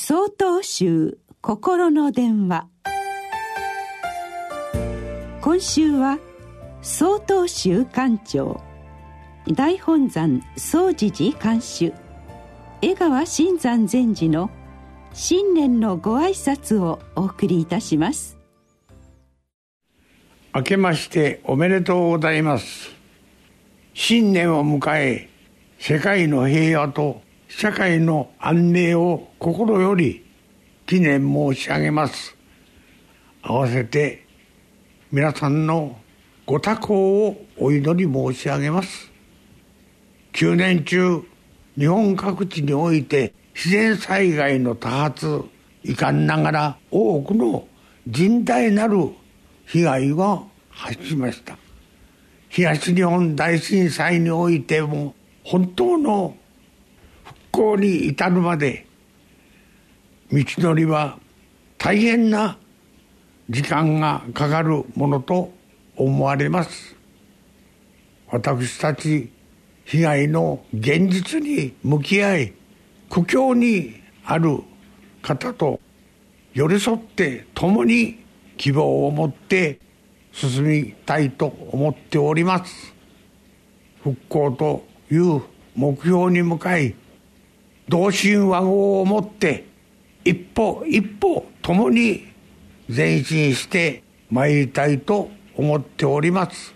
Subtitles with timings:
[0.00, 2.68] 総統集心の電話。
[5.40, 6.20] 今週は
[6.82, 8.62] 総統集館長
[9.52, 11.92] 大本山総持寺監修
[12.80, 14.50] 江川新山禅師の
[15.12, 18.38] 新年のご挨拶をお送りいたします。
[20.54, 22.92] 明けましておめでとうございます。
[23.94, 25.28] 新年を迎え
[25.80, 30.24] 世界の平和と社会の安寧を心より
[30.86, 32.36] 記念申し上げます。
[33.42, 34.26] 合わせて
[35.10, 35.96] 皆さんの
[36.44, 39.10] ご多幸をお祈り申し上げます。
[40.34, 41.22] 9年中
[41.78, 45.42] 日本各地において自然災害の多発
[45.82, 47.66] 遺憾ながら多くの
[48.08, 49.08] 甚大なる
[49.66, 51.56] 被害が発しました。
[52.50, 56.36] 東日本大震災においても本当の
[57.58, 58.86] 復興に至るまで
[60.30, 61.18] 道のりは
[61.76, 62.56] 大変な
[63.50, 65.52] 時間がかかるものと
[65.96, 66.94] 思われます。
[68.30, 69.32] 私たち
[69.84, 72.52] 被害の現実に向き合い
[73.10, 74.60] 苦境にある
[75.20, 75.80] 方と
[76.54, 78.20] 寄り添って共に
[78.56, 79.80] 希望を持って
[80.30, 82.94] 進みたいと思っております。
[84.04, 85.42] 復興という
[85.74, 86.94] 目標に向かい
[87.88, 89.66] 同心和合を持って
[90.24, 92.26] 一歩一歩共に
[92.88, 96.74] 前進して参りたいと思っております。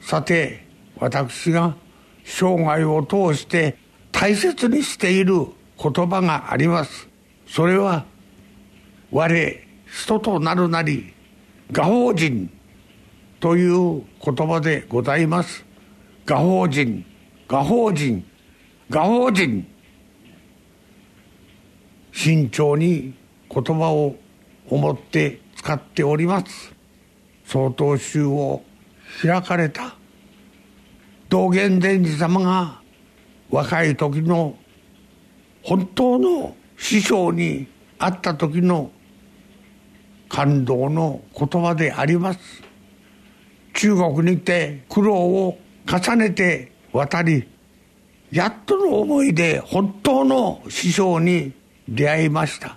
[0.00, 0.66] さて
[0.98, 1.76] 私が
[2.24, 3.76] 生涯を通して
[4.12, 5.46] 大切にしている
[5.82, 7.08] 言葉があります。
[7.46, 8.04] それは
[9.10, 11.14] 我人となるなり
[11.72, 12.50] 画法人
[13.40, 15.64] という言葉でございます。
[16.24, 17.04] 画法人
[17.48, 18.24] 画法人
[18.88, 19.66] 画法人
[22.12, 23.14] 慎重に
[23.50, 24.14] 言葉を
[24.70, 26.72] 思って使っております。
[27.44, 28.62] 曹洞宗を
[29.20, 29.96] 開かれた
[31.28, 32.80] 道元禅師様が
[33.50, 34.56] 若い時の
[35.62, 37.66] 本当の師匠に
[37.98, 38.92] 会った時の
[40.28, 42.62] 感動の言葉であります。
[43.74, 47.48] 中国にて苦労を重ねて渡り
[48.36, 51.54] やっとの思いで本当の師匠に
[51.88, 52.76] 出会いました。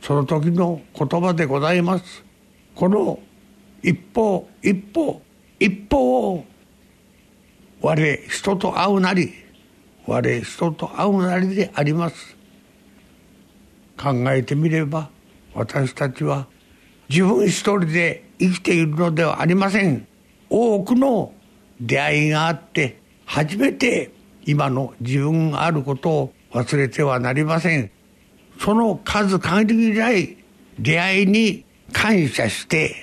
[0.00, 2.24] その時の言葉でございます。
[2.76, 3.18] この
[3.82, 5.20] 一歩一歩
[5.58, 6.44] 一歩を
[7.80, 9.34] 我人と会うなり
[10.06, 12.36] 我人と会うなりであります。
[14.00, 15.10] 考えてみれば
[15.52, 16.46] 私たちは
[17.08, 20.06] 自分一人で生きているのではありません。
[20.48, 21.32] 多くの
[21.80, 24.12] 出会いがあって初めて
[24.46, 27.90] 今の自分があることを忘れてはなりません。
[28.58, 30.36] その数限りない
[30.78, 32.94] 出会いに感謝して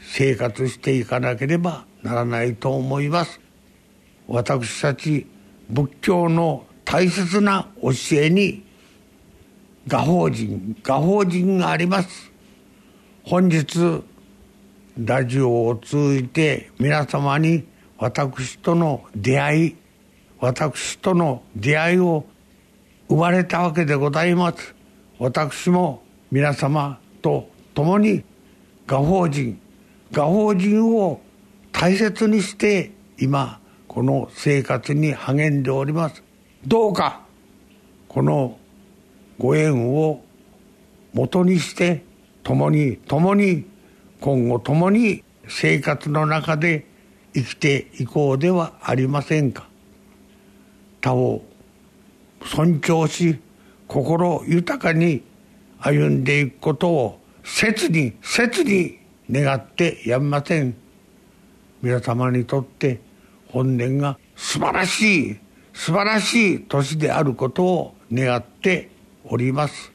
[0.00, 3.40] 生活していかなければならないと思います。
[4.26, 5.26] 私たち
[5.68, 8.64] 仏教の大切な教えに
[9.88, 12.32] 画法人画法人があります。
[13.24, 14.02] 本日
[14.98, 17.64] ラジオを通じて皆様に
[17.98, 19.76] 私との出会い
[20.40, 22.24] 私との出会いを
[23.08, 24.74] 生まれたわけでございます。
[25.18, 28.24] 私も皆様と共に
[28.86, 29.60] 画法人
[30.12, 31.20] 画法人を
[31.72, 36.22] 大切にして今この生活に励んでおります。
[36.66, 37.22] どうか
[38.08, 38.58] この
[39.38, 40.24] ご縁を
[41.12, 42.04] 元にして
[42.42, 43.66] 共に共に
[44.20, 46.86] 今後共に生活の中で
[47.34, 49.68] 生きていこうではありませんか。
[51.04, 51.42] 他を
[52.42, 53.38] 尊重し
[53.86, 55.22] 心豊かに
[55.78, 58.98] 歩んでいくことを切に切に
[59.30, 60.74] 願ってやめません。
[61.82, 63.00] 皆様にとって
[63.48, 65.38] 本年が素晴らしい
[65.74, 68.88] 素晴らしい年であることを願って
[69.24, 69.92] おります。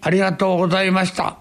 [0.00, 1.38] ありがとうございました。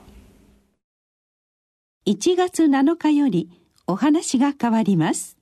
[2.07, 3.51] 1月7日より
[3.85, 5.38] お話が変わります。